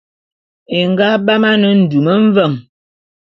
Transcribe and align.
É 0.77 0.79
nga 0.91 1.07
bam 1.25 1.43
ane 1.51 1.69
ndum 1.81 2.07
mveng. 2.23 2.57